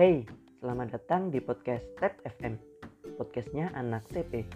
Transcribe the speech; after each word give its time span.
Hey, 0.00 0.24
selamat 0.64 0.96
datang 0.96 1.28
di 1.28 1.44
podcast 1.44 1.84
Tap 2.00 2.16
FM, 2.24 2.56
podcastnya 3.20 3.68
anak 3.76 4.00
TP. 4.08 4.48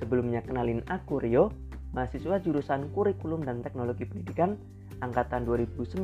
Sebelumnya 0.00 0.40
kenalin 0.40 0.80
aku 0.88 1.20
Rio, 1.20 1.52
mahasiswa 1.92 2.40
jurusan 2.40 2.88
Kurikulum 2.96 3.44
dan 3.44 3.60
Teknologi 3.60 4.08
Pendidikan 4.08 4.56
angkatan 5.04 5.44
2019. 5.44 6.00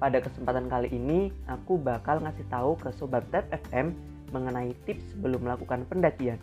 Pada 0.00 0.18
kesempatan 0.24 0.72
kali 0.72 0.88
ini, 0.96 1.28
aku 1.44 1.76
bakal 1.76 2.24
ngasih 2.24 2.48
tahu 2.48 2.80
ke 2.80 2.88
sobat 2.96 3.28
Tap 3.28 3.52
FM 3.68 3.92
mengenai 4.32 4.72
tips 4.88 5.12
sebelum 5.12 5.44
melakukan 5.44 5.84
pendakian. 5.92 6.40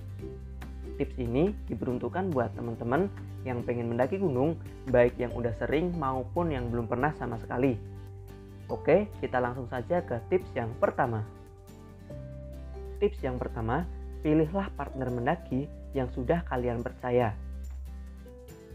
Tips 1.02 1.18
ini 1.18 1.58
diperuntukkan 1.74 2.30
buat 2.30 2.54
teman-teman 2.54 3.10
yang 3.50 3.66
pengen 3.66 3.90
mendaki 3.90 4.22
gunung, 4.22 4.54
baik 4.94 5.18
yang 5.18 5.34
udah 5.34 5.58
sering 5.58 5.90
maupun 5.98 6.54
yang 6.54 6.70
belum 6.70 6.86
pernah 6.86 7.18
sama 7.18 7.42
sekali 7.42 7.97
Oke, 8.68 9.08
kita 9.24 9.40
langsung 9.40 9.72
saja 9.72 10.04
ke 10.04 10.20
tips 10.28 10.52
yang 10.52 10.68
pertama. 10.76 11.24
Tips 13.00 13.24
yang 13.24 13.40
pertama, 13.40 13.88
pilihlah 14.20 14.68
partner 14.76 15.08
mendaki 15.08 15.72
yang 15.96 16.12
sudah 16.12 16.44
kalian 16.52 16.84
percaya. 16.84 17.32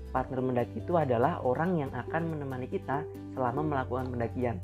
Partner 0.08 0.40
mendaki 0.40 0.80
itu 0.80 0.96
adalah 0.96 1.44
orang 1.44 1.76
yang 1.76 1.92
akan 1.92 2.36
menemani 2.36 2.68
kita 2.72 3.04
selama 3.36 3.60
melakukan 3.60 4.08
pendakian. 4.12 4.56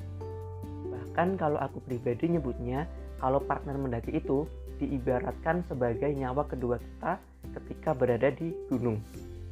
Bahkan 0.89 1.37
kalau 1.37 1.61
aku 1.61 1.81
pribadi 1.85 2.33
nyebutnya, 2.33 2.89
kalau 3.21 3.41
partner 3.45 3.77
mendaki 3.77 4.17
itu 4.17 4.49
diibaratkan 4.81 5.67
sebagai 5.69 6.09
nyawa 6.15 6.47
kedua 6.49 6.81
kita 6.81 7.21
ketika 7.61 7.93
berada 7.93 8.33
di 8.33 8.55
gunung. 8.73 9.03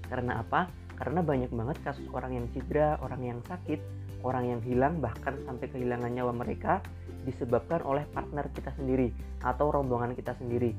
Karena 0.07 0.41
apa? 0.41 0.71
Karena 0.97 1.21
banyak 1.21 1.53
banget 1.53 1.77
kasus 1.85 2.07
orang 2.15 2.33
yang 2.41 2.47
cedera, 2.55 2.97
orang 3.05 3.21
yang 3.21 3.41
sakit, 3.45 4.06
orang 4.23 4.57
yang 4.57 4.61
hilang 4.65 5.03
bahkan 5.03 5.37
sampai 5.45 5.69
kehilangan 5.69 6.13
nyawa 6.13 6.33
mereka 6.33 6.81
disebabkan 7.27 7.83
oleh 7.83 8.07
partner 8.15 8.47
kita 8.55 8.71
sendiri 8.79 9.11
atau 9.43 9.75
rombongan 9.75 10.15
kita 10.15 10.33
sendiri. 10.39 10.73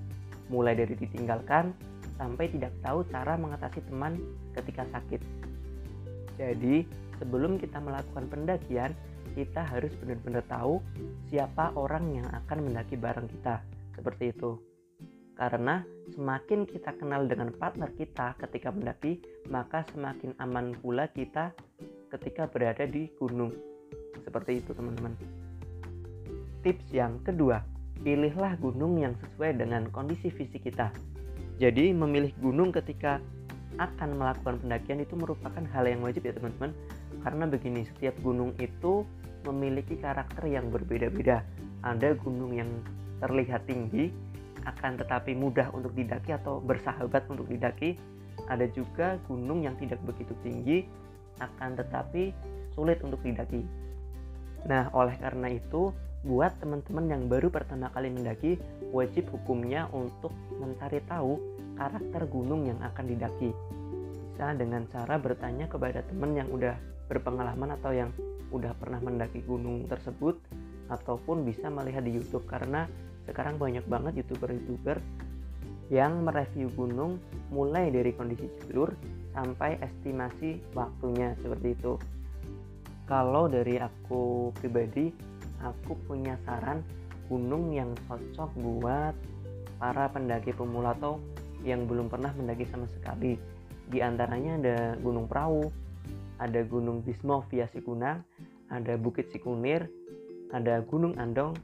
Mulai 0.48 0.80
dari 0.80 0.96
ditinggalkan 0.96 1.76
sampai 2.16 2.50
tidak 2.50 2.72
tahu 2.82 3.04
cara 3.12 3.36
mengatasi 3.36 3.84
teman 3.86 4.18
ketika 4.56 4.88
sakit. 4.90 5.22
Jadi, 6.40 6.86
sebelum 7.20 7.60
kita 7.60 7.82
melakukan 7.82 8.26
pendakian, 8.30 8.94
kita 9.38 9.62
harus 9.62 9.94
benar-benar 10.02 10.46
tahu 10.50 10.82
siapa 11.30 11.74
orang 11.78 12.10
yang 12.22 12.28
akan 12.32 12.70
mendaki 12.70 12.98
bareng 12.98 13.30
kita. 13.30 13.62
Seperti 13.94 14.34
itu. 14.34 14.58
Karena 15.38 15.86
semakin 16.18 16.66
kita 16.66 16.98
kenal 16.98 17.30
dengan 17.30 17.54
partner 17.54 17.94
kita 17.94 18.34
ketika 18.42 18.74
mendaki, 18.74 19.22
maka 19.54 19.86
semakin 19.94 20.34
aman 20.42 20.74
pula 20.82 21.06
kita 21.14 21.54
ketika 22.12 22.48
berada 22.48 22.88
di 22.88 23.12
gunung. 23.20 23.52
Seperti 24.24 24.60
itu, 24.64 24.72
teman-teman. 24.76 25.14
Tips 26.64 26.88
yang 26.92 27.20
kedua, 27.24 27.64
pilihlah 28.04 28.60
gunung 28.60 29.00
yang 29.00 29.16
sesuai 29.20 29.60
dengan 29.60 29.88
kondisi 29.92 30.28
fisik 30.32 30.68
kita. 30.68 30.92
Jadi, 31.58 31.92
memilih 31.96 32.34
gunung 32.40 32.72
ketika 32.76 33.24
akan 33.78 34.18
melakukan 34.18 34.58
pendakian 34.64 35.04
itu 35.04 35.14
merupakan 35.14 35.64
hal 35.74 35.86
yang 35.86 36.02
wajib 36.02 36.26
ya, 36.26 36.34
teman-teman. 36.34 36.74
Karena 37.22 37.46
begini, 37.46 37.82
setiap 37.96 38.16
gunung 38.24 38.56
itu 38.58 39.06
memiliki 39.46 39.96
karakter 40.00 40.48
yang 40.50 40.68
berbeda-beda. 40.74 41.44
Ada 41.86 42.18
gunung 42.20 42.58
yang 42.58 42.68
terlihat 43.22 43.70
tinggi, 43.70 44.12
akan 44.66 45.00
tetapi 45.00 45.32
mudah 45.38 45.72
untuk 45.72 45.96
didaki 45.96 46.36
atau 46.36 46.60
bersahabat 46.60 47.24
untuk 47.32 47.48
didaki. 47.48 47.96
Ada 48.52 48.70
juga 48.72 49.18
gunung 49.26 49.66
yang 49.66 49.74
tidak 49.82 49.98
begitu 50.06 50.36
tinggi, 50.46 50.86
akan 51.42 51.78
tetapi 51.78 52.34
sulit 52.74 53.02
untuk 53.02 53.22
didaki. 53.26 53.66
Nah, 54.68 54.92
oleh 54.94 55.16
karena 55.18 55.54
itu, 55.54 55.94
buat 56.28 56.58
teman-teman 56.60 57.06
yang 57.08 57.24
baru 57.30 57.48
pertama 57.48 57.88
kali 57.94 58.12
mendaki, 58.12 58.60
wajib 58.92 59.30
hukumnya 59.32 59.88
untuk 59.96 60.34
mencari 60.58 61.00
tahu 61.08 61.40
karakter 61.78 62.26
gunung 62.28 62.68
yang 62.68 62.80
akan 62.82 63.06
didaki. 63.06 63.54
Bisa 64.34 64.54
dengan 64.58 64.86
cara 64.90 65.18
bertanya 65.18 65.70
kepada 65.70 66.04
teman 66.06 66.34
yang 66.36 66.50
udah 66.50 66.76
berpengalaman 67.08 67.74
atau 67.80 67.96
yang 67.96 68.12
udah 68.52 68.76
pernah 68.76 69.00
mendaki 69.00 69.44
gunung 69.44 69.88
tersebut 69.88 70.40
ataupun 70.88 71.44
bisa 71.44 71.68
melihat 71.68 72.04
di 72.04 72.16
YouTube 72.16 72.48
karena 72.48 72.88
sekarang 73.28 73.60
banyak 73.60 73.84
banget 73.88 74.24
youtuber-youtuber 74.24 75.04
yang 75.92 76.24
mereview 76.24 76.72
gunung 76.76 77.20
mulai 77.52 77.92
dari 77.92 78.12
kondisi 78.16 78.48
jalur 78.64 78.92
sampai 79.38 79.78
estimasi 79.86 80.58
waktunya 80.74 81.38
seperti 81.38 81.78
itu. 81.78 81.94
Kalau 83.06 83.46
dari 83.46 83.78
aku 83.78 84.50
pribadi, 84.58 85.14
aku 85.62 85.94
punya 86.10 86.34
saran 86.42 86.82
gunung 87.30 87.70
yang 87.70 87.94
cocok 88.10 88.50
buat 88.58 89.14
para 89.78 90.10
pendaki 90.10 90.58
pemula 90.58 90.98
atau 90.98 91.22
yang 91.62 91.86
belum 91.86 92.10
pernah 92.10 92.34
mendaki 92.34 92.66
sama 92.66 92.90
sekali. 92.90 93.38
Di 93.88 94.02
antaranya 94.02 94.58
ada 94.60 94.78
Gunung 95.00 95.30
Perahu, 95.30 95.70
ada 96.42 96.60
Gunung 96.66 97.06
Bismo 97.06 97.46
via 97.48 97.70
Sikunang, 97.72 98.26
ada 98.68 99.00
Bukit 99.00 99.32
Sikunir, 99.32 99.88
ada 100.52 100.84
Gunung 100.84 101.16
Andong, 101.16 101.56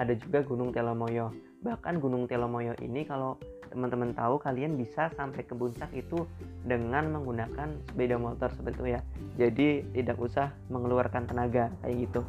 ada 0.00 0.14
juga 0.16 0.40
Gunung 0.46 0.72
Telomoyo. 0.72 1.34
Bahkan 1.60 2.00
Gunung 2.00 2.24
Telomoyo 2.24 2.72
ini 2.80 3.04
kalau 3.04 3.36
teman-teman 3.70 4.16
tahu 4.16 4.40
kalian 4.40 4.74
bisa 4.74 5.12
sampai 5.14 5.44
ke 5.44 5.54
puncak 5.54 5.92
itu 5.92 6.24
dengan 6.64 7.08
menggunakan 7.12 7.78
sepeda 7.88 8.16
motor 8.16 8.50
seperti 8.52 8.76
itu 8.76 8.86
ya. 8.96 9.00
Jadi 9.36 9.68
tidak 9.94 10.16
usah 10.18 10.52
mengeluarkan 10.72 11.28
tenaga 11.28 11.70
kayak 11.84 11.96
gitu. 12.08 12.20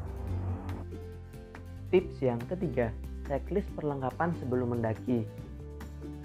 Tips 1.90 2.16
yang 2.22 2.40
ketiga 2.46 2.94
checklist 3.26 3.70
perlengkapan 3.74 4.34
sebelum 4.38 4.78
mendaki. 4.78 5.26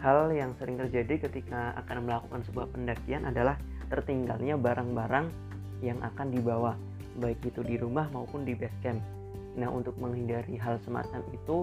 Hal 0.00 0.28
yang 0.36 0.52
sering 0.60 0.76
terjadi 0.76 1.28
ketika 1.28 1.72
akan 1.80 2.04
melakukan 2.04 2.44
sebuah 2.44 2.68
pendakian 2.76 3.24
adalah 3.24 3.56
tertinggalnya 3.88 4.60
barang-barang 4.60 5.32
yang 5.80 6.00
akan 6.00 6.32
dibawa 6.32 6.76
baik 7.18 7.38
itu 7.46 7.62
di 7.62 7.78
rumah 7.78 8.10
maupun 8.10 8.42
di 8.42 8.56
base 8.58 8.74
camp 8.82 8.98
nah 9.54 9.70
untuk 9.70 9.94
menghindari 10.02 10.58
hal 10.58 10.82
semacam 10.82 11.22
itu 11.30 11.62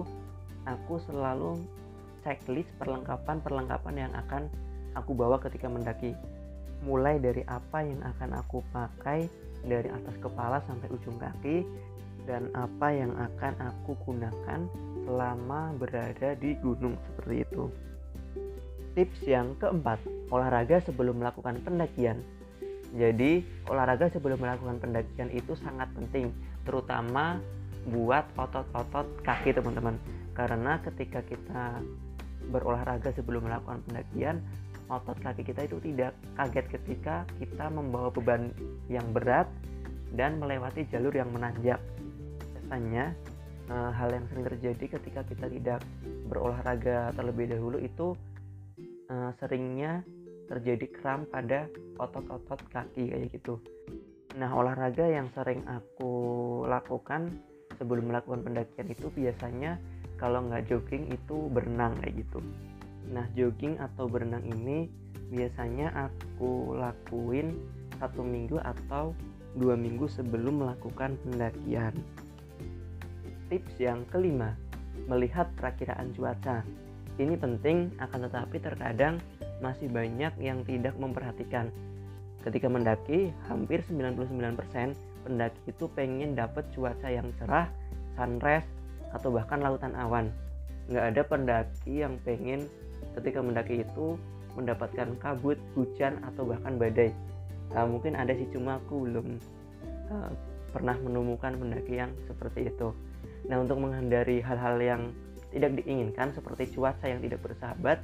aku 0.64 0.96
selalu 1.04 1.60
checklist 2.22 2.70
perlengkapan-perlengkapan 2.78 3.94
yang 4.08 4.12
akan 4.14 4.48
aku 4.98 5.12
bawa 5.14 5.38
ketika 5.42 5.68
mendaki. 5.68 6.16
Mulai 6.82 7.22
dari 7.22 7.46
apa 7.46 7.84
yang 7.86 8.02
akan 8.02 8.30
aku 8.42 8.58
pakai 8.74 9.30
dari 9.62 9.86
atas 9.86 10.14
kepala 10.18 10.58
sampai 10.66 10.90
ujung 10.90 11.14
kaki 11.18 11.62
dan 12.26 12.50
apa 12.54 12.90
yang 12.90 13.14
akan 13.14 13.54
aku 13.70 13.94
gunakan 14.06 14.66
selama 15.06 15.74
berada 15.78 16.34
di 16.38 16.54
gunung 16.58 16.94
seperti 17.10 17.46
itu. 17.46 17.64
Tips 18.92 19.20
yang 19.24 19.56
keempat, 19.56 19.98
olahraga 20.28 20.82
sebelum 20.84 21.18
melakukan 21.22 21.58
pendakian. 21.64 22.20
Jadi, 22.92 23.40
olahraga 23.72 24.12
sebelum 24.12 24.36
melakukan 24.36 24.76
pendakian 24.76 25.32
itu 25.32 25.56
sangat 25.56 25.88
penting, 25.96 26.28
terutama 26.68 27.40
buat 27.88 28.28
otot-otot 28.36 29.24
kaki 29.24 29.56
teman-teman. 29.56 29.96
Karena 30.36 30.76
ketika 30.84 31.24
kita 31.24 31.80
berolahraga 32.50 33.14
sebelum 33.14 33.46
melakukan 33.46 33.84
pendakian 33.86 34.42
otot 34.92 35.16
kaki 35.24 35.46
kita 35.46 35.64
itu 35.64 35.80
tidak 35.80 36.12
kaget 36.36 36.66
ketika 36.68 37.24
kita 37.40 37.66
membawa 37.72 38.12
beban 38.12 38.52
yang 38.92 39.04
berat 39.14 39.48
dan 40.12 40.36
melewati 40.36 40.84
jalur 40.92 41.14
yang 41.16 41.32
menanjak. 41.32 41.80
Biasanya 42.52 43.16
e, 43.72 43.76
hal 43.96 44.08
yang 44.12 44.24
sering 44.28 44.44
terjadi 44.52 44.84
ketika 45.00 45.20
kita 45.24 45.46
tidak 45.48 45.80
berolahraga 46.28 47.16
terlebih 47.16 47.56
dahulu 47.56 47.80
itu 47.80 48.12
e, 49.08 49.14
seringnya 49.40 50.04
terjadi 50.52 50.86
kram 51.00 51.24
pada 51.24 51.64
otot-otot 51.96 52.60
kaki 52.68 53.08
kayak 53.08 53.32
gitu. 53.32 53.56
Nah 54.36 54.52
olahraga 54.52 55.08
yang 55.08 55.32
sering 55.32 55.64
aku 55.64 56.12
lakukan 56.68 57.32
sebelum 57.80 58.12
melakukan 58.12 58.44
pendakian 58.44 58.88
itu 58.92 59.08
biasanya 59.16 59.80
kalau 60.22 60.38
nggak 60.46 60.70
jogging 60.70 61.10
itu 61.10 61.50
berenang 61.50 61.98
kayak 61.98 62.22
gitu. 62.22 62.38
Nah 63.10 63.26
jogging 63.34 63.74
atau 63.82 64.06
berenang 64.06 64.46
ini 64.46 64.86
biasanya 65.34 65.90
aku 66.06 66.78
lakuin 66.78 67.58
satu 67.98 68.22
minggu 68.22 68.62
atau 68.62 69.18
dua 69.58 69.74
minggu 69.74 70.06
sebelum 70.06 70.62
melakukan 70.62 71.18
pendakian. 71.26 71.98
Tips 73.50 73.82
yang 73.82 74.06
kelima 74.14 74.54
melihat 75.10 75.50
perakiraan 75.58 76.14
cuaca. 76.14 76.62
Ini 77.18 77.34
penting 77.36 77.90
akan 77.98 78.30
tetapi 78.30 78.62
terkadang 78.62 79.18
masih 79.58 79.90
banyak 79.90 80.32
yang 80.38 80.62
tidak 80.62 80.94
memperhatikan. 81.02 81.68
Ketika 82.46 82.70
mendaki 82.70 83.34
hampir 83.50 83.82
99% 83.90 84.94
pendaki 85.26 85.60
itu 85.66 85.84
pengen 85.92 86.38
dapat 86.38 86.66
cuaca 86.74 87.10
yang 87.10 87.30
cerah 87.38 87.66
sunrise 88.18 88.81
atau 89.12 89.28
bahkan 89.32 89.60
lautan 89.60 89.92
awan 89.96 90.32
nggak 90.90 91.04
ada 91.14 91.22
pendaki 91.24 92.02
yang 92.02 92.18
pengen 92.26 92.66
ketika 93.20 93.38
mendaki 93.38 93.84
itu 93.84 94.18
mendapatkan 94.58 95.08
kabut 95.20 95.56
hujan 95.78 96.20
atau 96.32 96.44
bahkan 96.44 96.76
badai 96.76 97.14
uh, 97.72 97.86
mungkin 97.88 98.18
ada 98.18 98.34
sih 98.34 98.48
cuma 98.52 98.82
aku 98.82 99.08
belum 99.08 99.26
uh, 100.12 100.30
pernah 100.72 100.96
menemukan 101.00 101.56
pendaki 101.56 102.00
yang 102.00 102.12
seperti 102.26 102.68
itu 102.72 102.92
Nah, 103.50 103.58
untuk 103.58 103.82
menghindari 103.82 104.38
hal-hal 104.38 104.78
yang 104.78 105.02
tidak 105.50 105.74
diinginkan 105.82 106.30
seperti 106.32 106.70
cuaca 106.72 107.06
yang 107.10 107.20
tidak 107.20 107.42
bersahabat, 107.42 107.98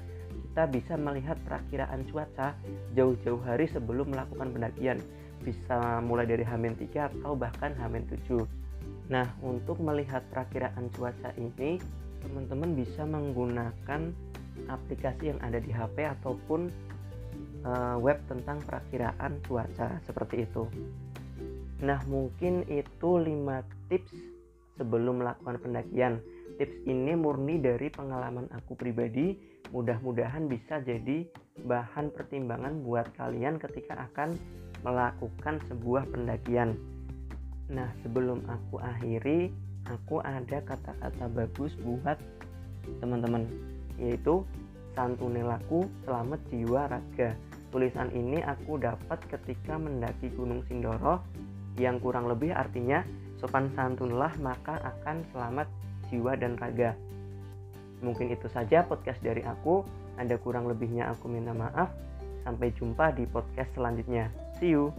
kita 0.51 0.63
bisa 0.67 0.95
melihat 0.99 1.39
perakiraan 1.47 2.03
cuaca 2.11 2.59
jauh-jauh 2.99 3.41
hari 3.47 3.71
sebelum 3.71 4.11
melakukan 4.11 4.51
pendakian. 4.51 4.99
Bisa 5.39 6.03
mulai 6.03 6.27
dari 6.27 6.43
Hamin 6.43 6.75
3 6.75 7.23
atau 7.23 7.39
bahkan 7.39 7.73
Hamin 7.79 8.05
7. 8.11 8.43
Nah, 9.09 9.25
untuk 9.41 9.81
melihat 9.81 10.21
perakiraan 10.29 10.93
cuaca 10.93 11.33
ini, 11.41 11.81
teman-teman 12.21 12.77
bisa 12.77 13.09
menggunakan 13.09 14.13
aplikasi 14.69 15.33
yang 15.33 15.41
ada 15.41 15.57
di 15.57 15.73
HP 15.73 16.05
ataupun 16.21 16.69
uh, 17.65 17.97
web 17.97 18.21
tentang 18.29 18.61
perakiraan 18.69 19.41
cuaca 19.49 19.97
seperti 20.05 20.45
itu. 20.45 20.69
Nah, 21.81 22.03
mungkin 22.11 22.67
itu 22.69 23.11
5 23.17 23.89
tips 23.89 24.13
sebelum 24.77 25.25
melakukan 25.25 25.57
pendakian. 25.63 26.21
Tips 26.59 26.85
ini 26.85 27.15
murni 27.15 27.63
dari 27.63 27.89
pengalaman 27.89 28.51
aku 28.51 28.75
pribadi. 28.75 29.39
Mudah-mudahan 29.71 30.49
bisa 30.49 30.81
jadi 30.83 31.29
bahan 31.65 32.11
pertimbangan 32.13 32.83
buat 32.83 33.09
kalian 33.15 33.61
ketika 33.63 34.11
akan 34.11 34.35
melakukan 34.83 35.63
sebuah 35.71 36.09
pendakian. 36.11 36.98
Nah, 37.69 37.89
sebelum 38.01 38.45
aku 38.49 38.81
akhiri, 38.81 39.53
aku 39.85 40.25
ada 40.25 40.65
kata-kata 40.65 41.29
bagus 41.29 41.77
buat 41.85 42.17
teman-teman, 43.05 43.45
yaitu 44.01 44.45
santunilaku 44.97 45.85
selamat 46.09 46.41
jiwa 46.49 46.89
raga. 46.89 47.37
Tulisan 47.69 48.09
ini 48.17 48.41
aku 48.41 48.81
dapat 48.81 49.21
ketika 49.29 49.77
mendaki 49.77 50.33
Gunung 50.33 50.65
Sindoro 50.65 51.21
yang 51.77 52.01
kurang 52.01 52.27
lebih 52.27 52.57
artinya 52.57 53.05
sopan 53.37 53.71
santunlah 53.77 54.33
maka 54.41 54.81
akan 54.83 55.23
selamat 55.31 55.69
jiwa 56.09 56.35
dan 56.41 56.57
raga. 56.57 56.97
Mungkin 58.01 58.33
itu 58.33 58.49
saja 58.49 58.87
podcast 58.87 59.21
dari 59.21 59.45
aku. 59.45 59.85
Ada 60.19 60.35
kurang 60.43 60.67
lebihnya 60.67 61.11
aku 61.15 61.31
minta 61.31 61.55
maaf. 61.55 61.91
Sampai 62.43 62.73
jumpa 62.75 63.15
di 63.15 63.29
podcast 63.29 63.71
selanjutnya. 63.77 64.31
See 64.59 64.75
you. 64.75 64.91